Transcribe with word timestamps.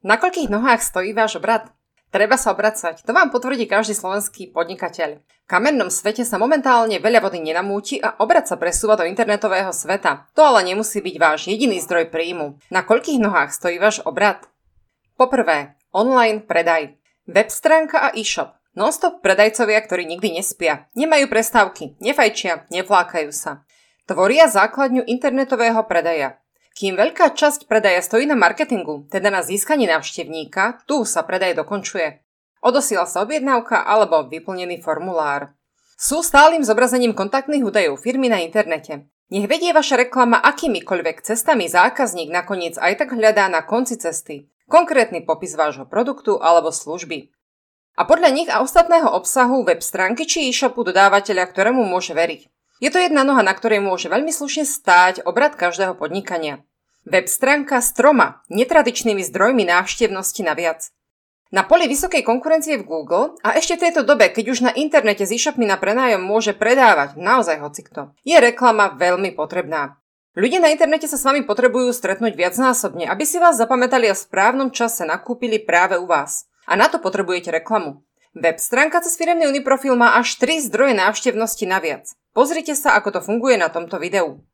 Na 0.00 0.16
koľkých 0.16 0.48
nohách 0.48 0.80
stojí 0.80 1.12
váš 1.12 1.36
obrad? 1.36 1.68
Treba 2.08 2.40
sa 2.40 2.56
obracať, 2.56 3.04
to 3.04 3.12
vám 3.12 3.28
potvrdí 3.28 3.68
každý 3.68 3.92
slovenský 3.92 4.48
podnikateľ. 4.48 5.20
V 5.20 5.46
kamennom 5.46 5.92
svete 5.92 6.24
sa 6.24 6.40
momentálne 6.40 6.96
veľa 6.96 7.20
vody 7.20 7.38
nenamúti 7.38 8.00
a 8.00 8.16
obrad 8.16 8.48
sa 8.48 8.56
presúva 8.56 8.96
do 8.96 9.04
internetového 9.04 9.70
sveta. 9.70 10.26
To 10.32 10.42
ale 10.42 10.64
nemusí 10.64 11.04
byť 11.04 11.16
váš 11.20 11.52
jediný 11.52 11.76
zdroj 11.84 12.08
príjmu. 12.08 12.56
Na 12.72 12.80
koľkých 12.80 13.20
nohách 13.20 13.52
stojí 13.52 13.76
váš 13.76 14.00
obrad? 14.08 14.48
Poprvé, 15.20 15.76
online 15.92 16.42
predaj. 16.48 16.96
Web 17.28 17.52
stránka 17.52 18.00
a 18.00 18.16
e-shop. 18.16 18.56
Nonstop 18.72 19.20
predajcovia, 19.20 19.84
ktorí 19.84 20.08
nikdy 20.08 20.40
nespia. 20.40 20.88
Nemajú 20.96 21.28
prestávky, 21.28 22.00
nefajčia, 22.00 22.64
nevlákajú 22.72 23.30
sa. 23.36 23.68
Tvoria 24.08 24.48
základňu 24.48 25.04
internetového 25.04 25.84
predaja. 25.84 26.40
Kým 26.76 26.96
veľká 26.96 27.34
časť 27.34 27.66
predaja 27.66 28.00
stojí 28.00 28.24
na 28.24 28.38
marketingu, 28.38 29.10
teda 29.10 29.28
na 29.28 29.42
získanie 29.42 29.90
návštevníka, 29.90 30.86
tu 30.86 31.02
sa 31.04 31.26
predaj 31.26 31.58
dokončuje. 31.58 32.22
Odosiela 32.60 33.08
sa 33.08 33.24
objednávka 33.24 33.82
alebo 33.82 34.26
vyplnený 34.28 34.84
formulár. 34.84 35.56
Sú 36.00 36.24
stálym 36.24 36.64
zobrazením 36.64 37.12
kontaktných 37.12 37.64
údajov 37.64 38.00
firmy 38.00 38.32
na 38.32 38.40
internete. 38.40 39.08
Nech 39.30 39.46
vedie 39.46 39.70
vaša 39.70 40.00
reklama 40.06 40.40
akýmikoľvek 40.40 41.22
cestami 41.22 41.68
zákazník 41.68 42.32
nakoniec 42.32 42.80
aj 42.80 43.04
tak 43.04 43.14
hľadá 43.14 43.46
na 43.52 43.62
konci 43.62 44.00
cesty 44.00 44.50
konkrétny 44.70 45.26
popis 45.26 45.58
vášho 45.58 45.84
produktu 45.84 46.38
alebo 46.38 46.70
služby. 46.70 47.34
A 47.98 48.06
podľa 48.06 48.30
nich 48.30 48.48
a 48.48 48.62
ostatného 48.62 49.10
obsahu 49.10 49.66
web 49.66 49.82
stránky 49.82 50.24
či 50.24 50.46
e-shopu 50.48 50.86
dodávateľa, 50.86 51.50
ktorému 51.50 51.82
môže 51.82 52.14
veriť. 52.14 52.46
Je 52.80 52.88
to 52.88 52.96
jedna 52.96 53.28
noha, 53.28 53.44
na 53.44 53.52
ktorej 53.52 53.84
môže 53.84 54.08
veľmi 54.08 54.32
slušne 54.32 54.64
stáť 54.64 55.28
obrad 55.28 55.52
každého 55.52 55.92
podnikania. 56.00 56.64
Web 57.04 57.28
stránka 57.28 57.84
s 57.84 57.92
troma 57.92 58.40
netradičnými 58.48 59.20
zdrojmi 59.20 59.68
návštevnosti 59.68 60.40
naviac. 60.40 60.88
Na 61.52 61.66
poli 61.66 61.90
vysokej 61.90 62.24
konkurencie 62.24 62.80
v 62.80 62.86
Google 62.88 63.36
a 63.44 63.58
ešte 63.58 63.76
v 63.76 63.84
tejto 63.84 64.06
dobe, 64.06 64.32
keď 64.32 64.44
už 64.48 64.58
na 64.64 64.72
internete 64.72 65.28
s 65.28 65.34
e-shopmi 65.34 65.68
na 65.68 65.76
prenájom 65.76 66.24
môže 66.24 66.56
predávať 66.56 67.20
naozaj 67.20 67.60
hocikto, 67.60 68.16
je 68.24 68.38
reklama 68.40 68.96
veľmi 68.96 69.36
potrebná. 69.36 70.00
Ľudia 70.38 70.62
na 70.62 70.70
internete 70.70 71.10
sa 71.10 71.18
s 71.18 71.26
vami 71.26 71.42
potrebujú 71.42 71.90
stretnúť 71.90 72.38
viacnásobne, 72.38 73.10
aby 73.10 73.26
si 73.26 73.42
vás 73.42 73.58
zapamätali 73.58 74.06
a 74.08 74.14
v 74.14 74.24
správnom 74.24 74.70
čase 74.70 75.02
nakúpili 75.02 75.58
práve 75.58 75.98
u 75.98 76.06
vás. 76.06 76.46
A 76.70 76.78
na 76.78 76.86
to 76.86 77.02
potrebujete 77.02 77.50
reklamu. 77.50 78.06
Web 78.30 78.62
stránka 78.62 79.02
cez 79.02 79.18
firemný 79.18 79.50
Uniprofil 79.50 79.98
má 79.98 80.14
až 80.14 80.38
3 80.38 80.70
zdroje 80.70 80.94
návštevnosti 80.94 81.66
naviac. 81.66 82.06
Pozrite 82.30 82.78
sa, 82.78 82.94
ako 82.94 83.18
to 83.18 83.20
funguje 83.26 83.58
na 83.58 83.66
tomto 83.66 83.98
videu. 83.98 84.46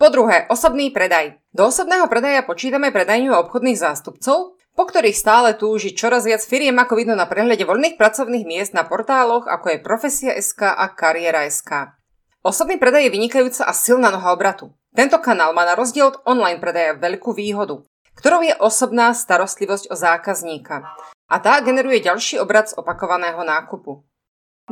Po 0.00 0.08
druhé, 0.08 0.48
osobný 0.48 0.88
predaj. 0.88 1.36
Do 1.52 1.68
osobného 1.68 2.08
predaja 2.08 2.40
počítame 2.40 2.88
predajňu 2.88 3.36
obchodných 3.36 3.76
zástupcov, 3.76 4.56
po 4.56 4.84
ktorých 4.88 5.12
stále 5.12 5.52
túži 5.60 5.92
čoraz 5.92 6.24
viac 6.24 6.40
firiem, 6.40 6.80
ako 6.80 6.96
vidno 6.96 7.20
na 7.20 7.28
prehľade 7.28 7.68
voľných 7.68 8.00
pracovných 8.00 8.48
miest 8.48 8.72
na 8.72 8.88
portáloch, 8.88 9.44
ako 9.44 9.76
je 9.76 9.84
Profesia.sk 9.84 10.64
a 10.64 10.88
Kariera.sk. 10.88 12.00
Osobný 12.40 12.80
predaj 12.80 13.10
je 13.10 13.12
vynikajúca 13.12 13.68
a 13.68 13.76
silná 13.76 14.08
noha 14.08 14.32
obratu. 14.32 14.72
Tento 14.96 15.20
kanál 15.20 15.52
má 15.52 15.68
na 15.68 15.76
rozdiel 15.76 16.16
od 16.16 16.24
online 16.24 16.64
predaja 16.64 16.96
veľkú 16.96 17.36
výhodu, 17.36 17.84
ktorou 18.16 18.40
je 18.40 18.56
osobná 18.56 19.12
starostlivosť 19.12 19.92
o 19.92 19.98
zákazníka. 20.00 20.88
A 21.28 21.44
tá 21.44 21.60
generuje 21.60 22.00
ďalší 22.00 22.40
obrad 22.40 22.72
z 22.72 22.76
opakovaného 22.80 23.44
nákupu. 23.44 24.00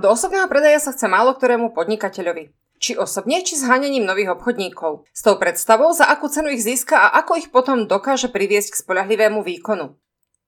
Do 0.01 0.09
osobného 0.09 0.49
predaja 0.49 0.81
sa 0.81 0.97
chce 0.97 1.05
málo 1.05 1.37
ktorému 1.37 1.77
podnikateľovi. 1.77 2.57
Či 2.81 2.97
osobne, 2.97 3.45
či 3.45 3.61
zháňaním 3.61 4.09
nových 4.09 4.37
obchodníkov. 4.37 5.05
S 5.13 5.21
tou 5.21 5.37
predstavou, 5.37 5.93
za 5.93 6.09
akú 6.09 6.33
cenu 6.33 6.53
ich 6.53 6.65
získa 6.65 6.97
a 6.97 7.21
ako 7.21 7.41
ich 7.41 7.49
potom 7.53 7.85
dokáže 7.85 8.33
priviesť 8.33 8.73
k 8.73 8.81
spolahlivému 8.85 9.45
výkonu. 9.45 9.97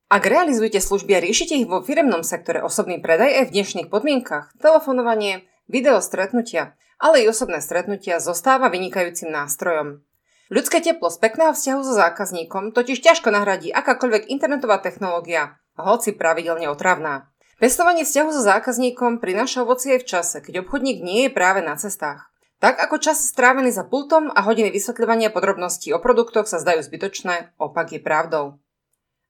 Ak 0.08 0.24
realizujete 0.24 0.80
služby 0.80 1.20
a 1.20 1.24
riešite 1.24 1.52
ich 1.60 1.68
vo 1.68 1.84
firemnom 1.84 2.24
sektore 2.24 2.64
osobný 2.64 2.96
predaj 3.04 3.28
aj 3.28 3.44
v 3.52 3.54
dnešných 3.60 3.88
podmienkach, 3.92 4.56
telefonovanie, 4.56 5.44
video 5.68 6.00
stretnutia, 6.00 6.72
ale 6.96 7.24
i 7.24 7.28
osobné 7.28 7.60
stretnutia 7.60 8.16
zostáva 8.16 8.72
vynikajúcim 8.72 9.28
nástrojom. 9.28 10.00
Ľudské 10.48 10.80
teplo 10.80 11.12
z 11.12 11.20
pekného 11.20 11.52
vzťahu 11.52 11.80
so 11.84 11.92
zákazníkom 11.92 12.72
totiž 12.72 13.04
ťažko 13.04 13.28
nahradí 13.28 13.68
akákoľvek 13.68 14.32
internetová 14.32 14.80
technológia, 14.80 15.60
hoci 15.86 16.14
pravidelne 16.14 16.66
otravná. 16.66 17.30
Pestovanie 17.58 18.06
vzťahu 18.06 18.30
so 18.30 18.42
zákazníkom 18.42 19.18
prináša 19.18 19.66
ovocie 19.66 19.98
v 19.98 20.06
čase, 20.06 20.38
keď 20.38 20.62
obchodník 20.62 21.02
nie 21.02 21.26
je 21.26 21.34
práve 21.34 21.58
na 21.58 21.74
cestách. 21.74 22.30
Tak 22.58 22.78
ako 22.78 22.98
čas 22.98 23.22
strávený 23.22 23.70
za 23.70 23.86
pultom 23.86 24.30
a 24.34 24.42
hodiny 24.42 24.74
vysvetľovania 24.74 25.30
podrobností 25.30 25.94
o 25.94 26.02
produktoch 26.02 26.50
sa 26.50 26.58
zdajú 26.58 26.82
zbytočné, 26.82 27.54
opak 27.58 27.94
je 27.94 28.02
pravdou. 28.02 28.58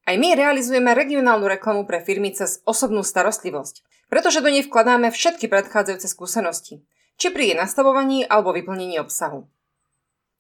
Aj 0.08 0.16
my 0.16 0.32
realizujeme 0.32 0.96
regionálnu 0.96 1.44
reklamu 1.44 1.84
pre 1.84 2.00
firmy 2.00 2.32
cez 2.32 2.64
osobnú 2.64 3.04
starostlivosť, 3.04 3.84
pretože 4.08 4.40
do 4.40 4.48
nej 4.48 4.64
vkladáme 4.64 5.12
všetky 5.12 5.52
predchádzajúce 5.52 6.08
skúsenosti, 6.08 6.88
či 7.20 7.28
pri 7.28 7.52
jej 7.52 7.56
nastavovaní 7.60 8.24
alebo 8.24 8.56
vyplnení 8.56 8.96
obsahu. 8.96 9.44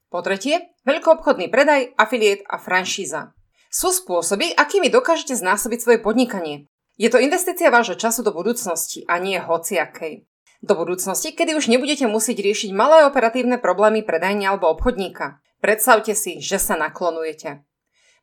Po 0.08 0.24
tretie, 0.24 0.72
veľkoobchodný 0.88 1.52
predaj, 1.52 1.92
afiliét 2.00 2.40
a 2.48 2.56
franšíza. 2.56 3.36
Sú 3.68 3.92
spôsoby, 3.92 4.56
akými 4.56 4.88
dokážete 4.88 5.36
znásobiť 5.36 5.78
svoje 5.84 5.98
podnikanie, 6.00 6.68
je 6.98 7.06
to 7.06 7.22
investícia 7.22 7.70
vášho 7.70 7.94
času 7.94 8.26
do 8.26 8.34
budúcnosti 8.34 9.06
a 9.06 9.22
nie 9.22 9.38
hociakej. 9.38 10.26
Do 10.66 10.74
budúcnosti, 10.74 11.30
kedy 11.30 11.54
už 11.54 11.70
nebudete 11.70 12.10
musieť 12.10 12.42
riešiť 12.42 12.74
malé 12.74 13.06
operatívne 13.06 13.62
problémy 13.62 14.02
predajne 14.02 14.50
alebo 14.50 14.66
obchodníka. 14.74 15.38
Predstavte 15.62 16.18
si, 16.18 16.42
že 16.42 16.58
sa 16.58 16.74
naklonujete. 16.74 17.62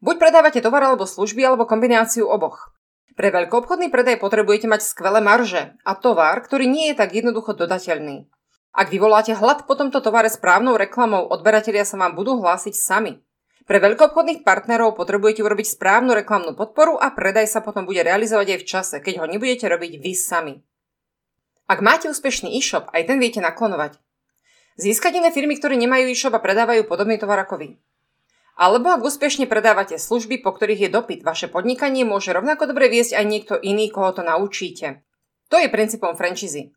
Buď 0.04 0.16
predávate 0.20 0.60
tovar 0.60 0.84
alebo 0.84 1.08
služby, 1.08 1.40
alebo 1.48 1.64
kombináciu 1.64 2.28
oboch. 2.28 2.76
Pre 3.16 3.32
veľkoobchodný 3.32 3.88
predaj 3.88 4.20
potrebujete 4.20 4.68
mať 4.68 4.84
skvelé 4.84 5.24
marže 5.24 5.80
a 5.88 5.96
tovar, 5.96 6.36
ktorý 6.44 6.68
nie 6.68 6.92
je 6.92 7.00
tak 7.00 7.16
jednoducho 7.16 7.56
dodateľný. 7.56 8.28
Ak 8.76 8.92
vyvoláte 8.92 9.32
hlad 9.32 9.64
po 9.64 9.80
tomto 9.80 10.04
tovare 10.04 10.28
správnou 10.28 10.76
reklamou, 10.76 11.24
odberatelia 11.32 11.88
sa 11.88 11.96
vám 11.96 12.12
budú 12.12 12.44
hlásiť 12.44 12.76
sami. 12.76 13.24
Pre 13.66 13.82
veľkoobchodných 13.82 14.46
partnerov 14.46 14.94
potrebujete 14.94 15.42
urobiť 15.42 15.74
správnu 15.74 16.14
reklamnú 16.14 16.54
podporu 16.54 17.02
a 17.02 17.10
predaj 17.10 17.50
sa 17.50 17.66
potom 17.66 17.90
bude 17.90 18.06
realizovať 18.06 18.54
aj 18.54 18.60
v 18.62 18.70
čase, 18.70 18.96
keď 19.02 19.22
ho 19.22 19.26
nebudete 19.26 19.66
robiť 19.66 19.98
vy 19.98 20.14
sami. 20.14 20.62
Ak 21.66 21.82
máte 21.82 22.06
úspešný 22.06 22.54
e-shop, 22.62 22.94
aj 22.94 23.10
ten 23.10 23.18
viete 23.18 23.42
naklonovať. 23.42 23.98
Získať 24.78 25.18
iné 25.18 25.34
firmy, 25.34 25.58
ktoré 25.58 25.82
nemajú 25.82 26.14
e-shop 26.14 26.38
a 26.38 26.46
predávajú 26.46 26.86
podobný 26.86 27.18
tovar 27.18 27.42
ako 27.42 27.58
vy. 27.58 27.70
Alebo 28.54 28.94
ak 28.94 29.02
úspešne 29.02 29.50
predávate 29.50 29.98
služby, 29.98 30.46
po 30.46 30.54
ktorých 30.54 30.86
je 30.86 30.90
dopyt, 30.94 31.26
vaše 31.26 31.50
podnikanie 31.50 32.06
môže 32.06 32.38
rovnako 32.38 32.70
dobre 32.70 32.86
viesť 32.88 33.18
aj 33.18 33.26
niekto 33.26 33.54
iný, 33.58 33.90
koho 33.90 34.14
to 34.14 34.22
naučíte. 34.22 35.02
To 35.50 35.58
je 35.58 35.74
princípom 35.74 36.14
franchízy. 36.14 36.72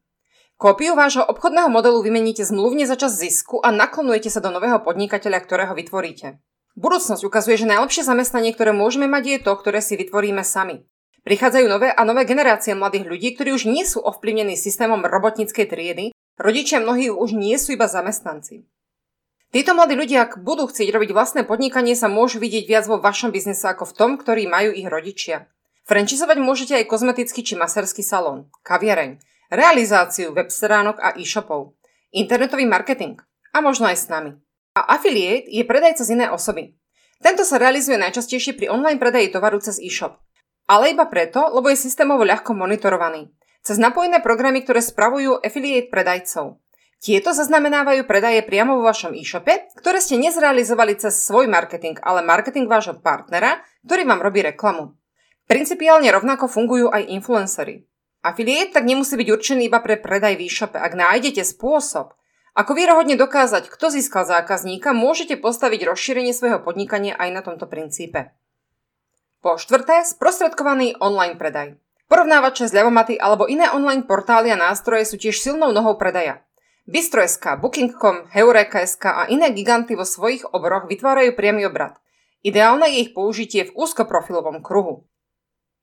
Kópiu 0.59 0.97
vášho 0.97 1.22
obchodného 1.22 1.70
modelu 1.70 2.00
vymeníte 2.03 2.49
zmluvne 2.49 2.88
za 2.88 2.97
čas 2.97 3.15
zisku 3.15 3.60
a 3.62 3.70
naklonujete 3.70 4.32
sa 4.32 4.43
do 4.43 4.50
nového 4.50 4.82
podnikateľa, 4.82 5.38
ktorého 5.44 5.76
vytvoríte. 5.76 6.43
Budúcnosť 6.78 7.27
ukazuje, 7.27 7.59
že 7.59 7.66
najlepšie 7.66 8.06
zamestnanie, 8.06 8.55
ktoré 8.55 8.71
môžeme 8.71 9.11
mať, 9.11 9.25
je 9.27 9.39
to, 9.43 9.53
ktoré 9.59 9.83
si 9.83 9.99
vytvoríme 9.99 10.47
sami. 10.47 10.87
Prichádzajú 11.27 11.66
nové 11.66 11.91
a 11.91 12.06
nové 12.06 12.22
generácie 12.22 12.71
mladých 12.78 13.11
ľudí, 13.11 13.28
ktorí 13.34 13.50
už 13.50 13.66
nie 13.66 13.83
sú 13.83 13.99
ovplyvnení 13.99 14.55
systémom 14.55 15.03
robotníckej 15.03 15.67
triedy, 15.67 16.15
rodičia 16.38 16.78
mnohí 16.78 17.11
už 17.11 17.34
nie 17.34 17.59
sú 17.59 17.75
iba 17.75 17.91
zamestnanci. 17.91 18.62
Títo 19.50 19.75
mladí 19.75 19.99
ľudia, 19.99 20.31
ak 20.31 20.38
budú 20.38 20.71
chcieť 20.71 20.94
robiť 20.94 21.11
vlastné 21.11 21.43
podnikanie, 21.50 21.99
sa 21.99 22.06
môžu 22.06 22.38
vidieť 22.38 22.71
viac 22.71 22.87
vo 22.87 23.03
vašom 23.03 23.34
biznise 23.34 23.67
ako 23.67 23.91
v 23.91 23.97
tom, 23.99 24.11
ktorý 24.15 24.47
majú 24.47 24.71
ich 24.71 24.87
rodičia. 24.87 25.50
Franchisovať 25.83 26.38
môžete 26.38 26.78
aj 26.78 26.87
kozmetický 26.87 27.43
či 27.43 27.59
maserský 27.59 28.06
salón, 28.06 28.55
kaviareň, 28.62 29.19
realizáciu 29.50 30.31
web 30.31 30.47
stránok 30.47 31.03
a 31.03 31.19
e-shopov, 31.19 31.75
internetový 32.15 32.71
marketing 32.71 33.19
a 33.50 33.59
možno 33.59 33.91
aj 33.91 33.99
s 33.99 34.06
nami. 34.06 34.38
A 34.78 34.94
affiliate 34.94 35.50
je 35.50 35.66
predajca 35.66 36.06
z 36.06 36.15
iné 36.15 36.31
osoby. 36.31 36.78
Tento 37.19 37.43
sa 37.43 37.59
realizuje 37.59 37.99
najčastejšie 37.99 38.55
pri 38.55 38.71
online 38.71 39.03
predaji 39.03 39.34
tovaru 39.34 39.59
cez 39.59 39.83
e-shop. 39.83 40.22
Ale 40.71 40.94
iba 40.94 41.11
preto, 41.11 41.50
lebo 41.50 41.67
je 41.67 41.82
systémovo 41.82 42.23
ľahko 42.23 42.55
monitorovaný. 42.55 43.26
Cez 43.67 43.82
napojené 43.82 44.23
programy, 44.23 44.62
ktoré 44.62 44.79
spravujú 44.79 45.43
affiliate 45.43 45.91
predajcov. 45.91 46.62
Tieto 47.02 47.35
zaznamenávajú 47.35 48.06
predaje 48.06 48.38
priamo 48.47 48.79
vo 48.79 48.87
vašom 48.87 49.19
e-shope, 49.19 49.67
ktoré 49.75 49.99
ste 49.99 50.14
nezrealizovali 50.14 50.94
cez 50.94 51.26
svoj 51.26 51.50
marketing, 51.50 51.99
ale 52.06 52.23
marketing 52.23 52.70
vášho 52.70 53.02
partnera, 53.02 53.58
ktorý 53.82 54.06
vám 54.06 54.23
robí 54.23 54.47
reklamu. 54.47 54.94
Principiálne 55.50 56.11
rovnako 56.14 56.47
fungujú 56.47 56.91
aj 56.91 57.06
influencery. 57.19 57.82
Affiliate 58.23 58.79
tak 58.79 58.87
nemusí 58.87 59.14
byť 59.14 59.29
určený 59.31 59.70
iba 59.70 59.79
pre 59.82 59.99
predaj 59.99 60.38
v 60.38 60.50
e-shope. 60.50 60.79
Ak 60.79 60.94
nájdete 60.94 61.43
spôsob, 61.47 62.18
ako 62.58 62.75
vierohodne 62.75 63.14
dokázať, 63.14 63.70
kto 63.70 63.94
získal 63.94 64.26
zákazníka, 64.26 64.90
môžete 64.90 65.38
postaviť 65.38 65.87
rozšírenie 65.87 66.34
svojho 66.34 66.58
podnikania 66.58 67.14
aj 67.14 67.31
na 67.31 67.40
tomto 67.46 67.70
princípe. 67.70 68.34
Po 69.38 69.55
štvrté, 69.55 70.02
sprostredkovaný 70.02 70.99
online 70.99 71.38
predaj. 71.38 71.78
Porovnávače, 72.10 72.66
zľavomaty 72.66 73.14
alebo 73.14 73.46
iné 73.46 73.70
online 73.70 74.02
portály 74.02 74.50
a 74.50 74.58
nástroje 74.58 75.06
sú 75.06 75.14
tiež 75.14 75.38
silnou 75.38 75.70
nohou 75.70 75.94
predaja. 75.94 76.43
Bistro.sk, 76.90 77.62
Booking.com, 77.62 78.32
Heureka.sk 78.34 79.04
a 79.06 79.22
iné 79.31 79.54
giganty 79.54 79.94
vo 79.94 80.08
svojich 80.08 80.43
oboroch 80.50 80.90
vytvárajú 80.90 81.38
priamy 81.38 81.69
obrad. 81.69 81.94
Ideálne 82.43 82.90
je 82.90 83.06
ich 83.06 83.11
použitie 83.14 83.69
v 83.69 83.75
úzkoprofilovom 83.76 84.64
kruhu. 84.64 85.06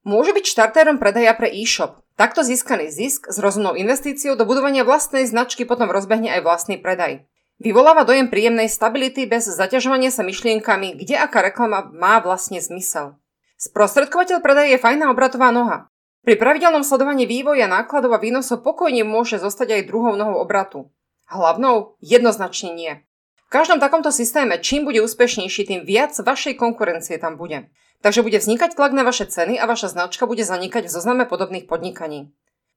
Môže 0.05 0.33
byť 0.33 0.45
štartérom 0.45 1.01
predaja 1.01 1.33
pre 1.37 1.49
e-shop. 1.49 2.04
Takto 2.15 2.47
získaný 2.47 2.95
zisk 2.95 3.27
s 3.27 3.43
rozumnou 3.43 3.75
investíciou 3.75 4.39
do 4.39 4.47
budovania 4.47 4.87
vlastnej 4.87 5.27
značky 5.27 5.67
potom 5.67 5.91
rozbehne 5.91 6.31
aj 6.31 6.47
vlastný 6.47 6.79
predaj. 6.79 7.27
Vyvoláva 7.59 8.07
dojem 8.07 8.31
príjemnej 8.31 8.71
stability 8.71 9.27
bez 9.27 9.51
zaťažovania 9.51 10.15
sa 10.15 10.23
myšlienkami, 10.23 10.95
kde 10.95 11.15
aká 11.19 11.43
reklama 11.43 11.91
má 11.91 12.23
vlastne 12.23 12.63
zmysel. 12.63 13.19
Sprostredkovateľ 13.59 14.39
predaje 14.39 14.75
je 14.75 14.83
fajná 14.83 15.11
obratová 15.11 15.51
noha. 15.51 15.91
Pri 16.23 16.39
pravidelnom 16.39 16.87
sledovaní 16.87 17.27
vývoja 17.27 17.67
nákladov 17.67 18.15
a 18.15 18.23
výnosov 18.23 18.63
pokojne 18.63 19.03
môže 19.03 19.35
zostať 19.35 19.79
aj 19.79 19.87
druhou 19.91 20.15
nohou 20.15 20.39
obratu. 20.39 20.91
Hlavnou? 21.27 21.99
Jednoznačne 21.99 22.71
nie. 22.71 23.03
V 23.45 23.49
každom 23.51 23.83
takomto 23.83 24.09
systéme, 24.09 24.59
čím 24.63 24.87
bude 24.87 25.03
úspešnejší, 25.03 25.67
tým 25.67 25.81
viac 25.83 26.15
vašej 26.15 26.55
konkurencie 26.55 27.19
tam 27.19 27.35
bude. 27.35 27.69
Takže 28.05 28.21
bude 28.21 28.37
vznikať 28.37 28.77
tlak 28.77 28.93
na 28.93 29.01
vaše 29.01 29.25
ceny 29.25 29.57
a 29.57 29.65
vaša 29.65 29.89
značka 29.97 30.29
bude 30.29 30.45
zanikať 30.45 30.85
v 30.85 30.93
zozname 30.93 31.25
podobných 31.25 31.65
podnikaní. 31.65 32.29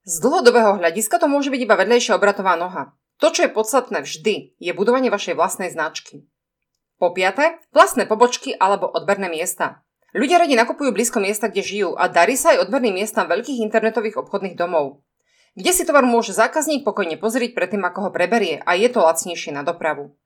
Z 0.08 0.25
dlhodobého 0.25 0.80
hľadiska 0.80 1.20
to 1.20 1.28
môže 1.28 1.52
byť 1.52 1.69
iba 1.69 1.76
vedlejšia 1.76 2.16
obratová 2.16 2.56
noha. 2.56 2.96
To, 3.20 3.28
čo 3.28 3.44
je 3.44 3.52
podstatné 3.52 4.08
vždy, 4.08 4.56
je 4.56 4.72
budovanie 4.72 5.12
vašej 5.12 5.36
vlastnej 5.36 5.69
značky. 5.69 6.25
Po 6.96 7.12
piate, 7.12 7.60
vlastné 7.76 8.08
pobočky 8.08 8.56
alebo 8.56 8.88
odberné 8.88 9.28
miesta. 9.28 9.84
Ľudia 10.16 10.40
radi 10.40 10.56
nakupujú 10.56 10.96
blízko 10.96 11.20
miesta, 11.20 11.52
kde 11.52 11.60
žijú 11.60 11.90
a 11.92 12.08
darí 12.08 12.32
sa 12.32 12.56
aj 12.56 12.64
odberným 12.64 12.96
miestam 12.96 13.28
veľkých 13.28 13.60
internetových 13.69 14.16
obchodných 14.16 14.56
domov. 14.56 15.04
Kde 15.52 15.76
si 15.76 15.84
tovar 15.84 16.08
môže 16.08 16.32
zákazník 16.32 16.88
pokojne 16.88 17.20
pozrieť 17.20 17.52
predtým, 17.52 17.84
ako 17.84 18.08
ho 18.08 18.10
preberie 18.16 18.64
a 18.64 18.80
je 18.80 18.88
to 18.88 19.04
lacnejšie 19.04 19.52
na 19.52 19.60
dopravu. 19.60 20.16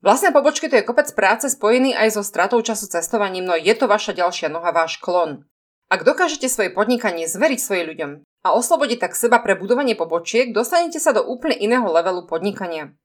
Vlastné 0.00 0.32
pobočky 0.32 0.72
to 0.72 0.80
je 0.80 0.88
kopec 0.88 1.12
práce 1.12 1.44
spojený 1.52 1.92
aj 1.92 2.16
so 2.16 2.22
stratou 2.24 2.64
času 2.64 2.88
cestovaním, 2.88 3.44
no 3.44 3.54
je 3.56 3.72
to 3.76 3.84
vaša 3.84 4.16
ďalšia 4.16 4.48
noha, 4.48 4.72
váš 4.72 4.96
klon. 4.96 5.44
Ak 5.92 6.08
dokážete 6.08 6.48
svoje 6.48 6.72
podnikanie 6.72 7.28
zveriť 7.28 7.60
svojim 7.60 7.86
ľuďom, 7.92 8.10
a 8.40 8.56
oslobodiť 8.56 8.98
tak 9.04 9.12
seba 9.12 9.36
pre 9.44 9.52
budovanie 9.52 9.92
pobočiek, 9.92 10.56
dostanete 10.56 10.96
sa 10.96 11.12
do 11.12 11.20
úplne 11.20 11.56
iného 11.60 11.84
levelu 11.84 12.24
podnikania. 12.24 12.96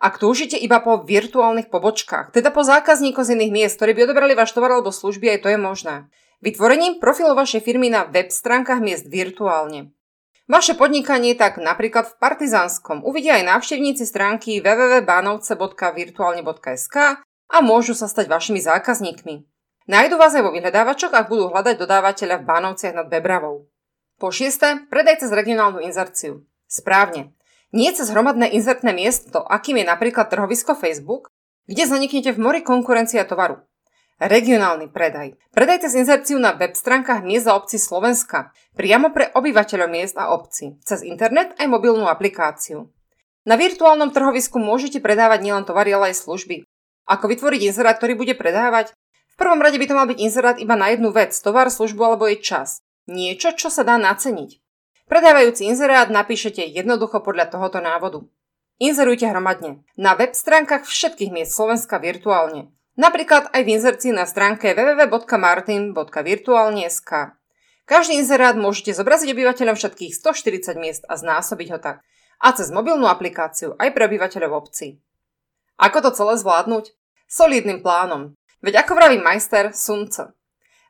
Ak 0.00 0.16
túžite 0.16 0.56
iba 0.56 0.80
po 0.80 1.04
virtuálnych 1.04 1.68
pobočkách, 1.68 2.32
teda 2.32 2.48
po 2.50 2.64
zákazníkoch 2.64 3.22
z 3.22 3.36
iných 3.36 3.52
miest, 3.52 3.76
ktorí 3.76 3.92
by 3.94 4.10
odobrali 4.10 4.32
váš 4.32 4.56
tovar 4.56 4.72
alebo 4.72 4.90
služby, 4.90 5.38
aj 5.38 5.40
to 5.44 5.48
je 5.52 5.58
možné. 5.60 5.94
Vytvorením 6.40 6.98
profilu 7.04 7.36
vašej 7.36 7.60
firmy 7.60 7.92
na 7.92 8.08
web 8.08 8.32
stránkach 8.32 8.80
miest 8.80 9.04
virtuálne. 9.06 9.92
Vaše 10.50 10.74
podnikanie 10.74 11.38
tak 11.38 11.62
napríklad 11.62 12.10
v 12.10 12.18
Partizánskom 12.18 13.06
uvidia 13.06 13.38
aj 13.38 13.54
návštevníci 13.54 14.02
stránky 14.02 14.58
www.banovce.virtuálne.sk 14.58 16.96
a 17.22 17.56
môžu 17.62 17.94
sa 17.94 18.10
stať 18.10 18.26
vašimi 18.26 18.58
zákazníkmi. 18.58 19.46
Nájdu 19.86 20.18
vás 20.18 20.34
aj 20.34 20.42
vo 20.42 20.50
vyhľadávačoch, 20.50 21.14
ak 21.14 21.30
budú 21.30 21.54
hľadať 21.54 21.78
dodávateľa 21.78 22.42
v 22.42 22.48
Bánovciach 22.50 22.98
nad 22.98 23.06
Bebravou. 23.06 23.70
Po 24.18 24.34
šieste, 24.34 24.90
predaj 24.90 25.22
cez 25.22 25.30
regionálnu 25.30 25.86
inzerciu. 25.86 26.42
Správne. 26.66 27.30
Nie 27.70 27.94
cez 27.94 28.10
hromadné 28.10 28.50
inzertné 28.50 28.90
miesto, 28.90 29.46
akým 29.46 29.78
je 29.78 29.86
napríklad 29.86 30.34
trhovisko 30.34 30.74
Facebook, 30.74 31.30
kde 31.70 31.86
zaniknete 31.86 32.34
v 32.34 32.42
mori 32.42 32.66
konkurencia 32.66 33.22
tovaru. 33.22 33.69
Regionálny 34.20 34.92
predaj. 34.92 35.40
Predaj 35.56 35.88
cez 35.88 35.96
inzerciu 35.96 36.36
na 36.36 36.52
web 36.52 36.76
stránkach 36.76 37.24
miest 37.24 37.48
a 37.48 37.56
obcí 37.56 37.80
Slovenska, 37.80 38.52
priamo 38.76 39.16
pre 39.16 39.32
obyvateľov 39.32 39.88
miest 39.88 40.20
a 40.20 40.36
obcí, 40.36 40.76
cez 40.84 41.00
internet 41.00 41.56
aj 41.56 41.64
mobilnú 41.64 42.04
aplikáciu. 42.04 42.92
Na 43.48 43.56
virtuálnom 43.56 44.12
trhovisku 44.12 44.60
môžete 44.60 45.00
predávať 45.00 45.40
nielen 45.40 45.64
tovary, 45.64 45.96
ale 45.96 46.12
aj 46.12 46.20
služby. 46.20 46.68
Ako 47.08 47.32
vytvoriť 47.32 47.72
inzerát, 47.72 47.96
ktorý 47.96 48.12
bude 48.12 48.36
predávať? 48.36 48.92
V 49.32 49.36
prvom 49.40 49.56
rade 49.64 49.80
by 49.80 49.88
to 49.88 49.96
mal 49.96 50.04
byť 50.04 50.20
inzerát 50.20 50.60
iba 50.60 50.76
na 50.76 50.92
jednu 50.92 51.16
vec, 51.16 51.32
tovar, 51.40 51.72
službu 51.72 52.04
alebo 52.04 52.28
jej 52.28 52.44
čas. 52.44 52.84
Niečo, 53.08 53.56
čo 53.56 53.72
sa 53.72 53.88
dá 53.88 53.96
naceniť. 53.96 54.60
Predávajúci 55.08 55.64
inzerát 55.64 56.12
napíšete 56.12 56.60
jednoducho 56.60 57.24
podľa 57.24 57.48
tohoto 57.48 57.80
návodu. 57.80 58.28
Inzerujte 58.76 59.24
hromadne. 59.32 59.80
Na 59.96 60.12
web 60.12 60.36
stránkach 60.36 60.84
všetkých 60.84 61.32
miest 61.32 61.56
Slovenska 61.56 61.96
virtuálne. 61.96 62.68
Napríklad 63.00 63.48
aj 63.56 63.64
v 63.64 63.80
inzercii 63.80 64.12
na 64.12 64.28
stránke 64.28 64.76
www.martin.virtuálne.sk. 64.76 67.12
Každý 67.88 68.20
inzerát 68.20 68.60
môžete 68.60 68.92
zobraziť 68.92 69.32
obyvateľom 69.32 69.72
všetkých 69.72 70.12
140 70.12 70.76
miest 70.76 71.08
a 71.08 71.16
znásobiť 71.16 71.68
ho 71.72 71.80
tak. 71.80 72.04
A 72.44 72.52
cez 72.52 72.68
mobilnú 72.68 73.08
aplikáciu 73.08 73.72
aj 73.80 73.96
pre 73.96 74.04
obyvateľov 74.04 74.52
obcí. 74.52 75.00
Ako 75.80 76.04
to 76.04 76.12
celé 76.12 76.36
zvládnuť? 76.44 76.92
Solidným 77.24 77.80
plánom. 77.80 78.36
Veď 78.60 78.84
ako 78.84 78.92
vraví 78.92 79.16
majster 79.16 79.72
Sunce. 79.72 80.36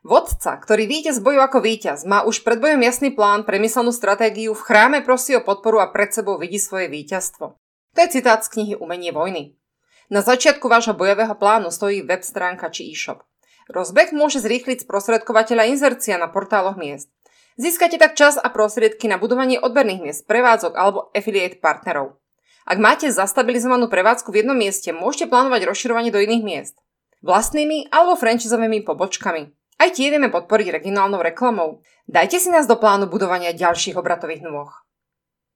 Vodca, 0.03 0.59
ktorý 0.59 0.91
víťaz 0.91 1.23
boju 1.23 1.39
ako 1.39 1.63
víťaz, 1.63 2.03
má 2.03 2.27
už 2.27 2.43
pred 2.43 2.59
bojom 2.59 2.83
jasný 2.83 3.15
plán, 3.15 3.47
premyslenú 3.47 3.95
stratégiu, 3.95 4.51
v 4.51 4.59
chráme 4.59 4.99
prosí 4.99 5.31
o 5.39 5.47
podporu 5.47 5.79
a 5.79 5.87
pred 5.87 6.11
sebou 6.11 6.35
vidí 6.35 6.59
svoje 6.59 6.91
víťazstvo. 6.91 7.55
To 7.95 7.99
je 8.03 8.19
citát 8.19 8.43
z 8.43 8.51
knihy 8.51 8.75
Umenie 8.75 9.15
vojny. 9.15 9.55
Na 10.11 10.19
začiatku 10.19 10.67
vášho 10.67 10.91
bojového 10.91 11.31
plánu 11.39 11.71
stojí 11.71 12.03
web 12.03 12.19
stránka 12.19 12.67
či 12.67 12.91
e-shop. 12.91 13.23
Rozbeh 13.71 14.11
môže 14.11 14.43
zrýchliť 14.43 14.83
sprostredkovateľa 14.83 15.71
inzercia 15.71 16.19
na 16.19 16.27
portáloch 16.27 16.75
miest. 16.75 17.07
Získate 17.55 17.95
tak 17.95 18.19
čas 18.19 18.35
a 18.35 18.51
prostriedky 18.51 19.07
na 19.07 19.15
budovanie 19.15 19.55
odberných 19.55 20.03
miest, 20.03 20.21
prevádzok 20.27 20.75
alebo 20.75 21.07
affiliate 21.15 21.63
partnerov. 21.63 22.19
Ak 22.67 22.75
máte 22.75 23.07
zastabilizovanú 23.07 23.87
prevádzku 23.87 24.35
v 24.35 24.43
jednom 24.43 24.59
mieste, 24.59 24.91
môžete 24.91 25.31
plánovať 25.31 25.63
rozširovanie 25.63 26.11
do 26.11 26.19
iných 26.19 26.43
miest. 26.43 26.75
Vlastnými 27.23 27.87
alebo 27.87 28.19
franchisovými 28.19 28.83
pobočkami. 28.83 29.47
Aj 29.79 29.89
tie 29.95 30.11
vieme 30.11 30.27
podporiť 30.27 30.75
regionálnou 30.75 31.23
reklamou. 31.23 31.87
Dajte 32.11 32.35
si 32.35 32.51
nás 32.51 32.67
do 32.67 32.75
plánu 32.75 33.07
budovania 33.07 33.55
ďalších 33.55 33.95
obratových 33.95 34.43
nôh. 34.43 34.75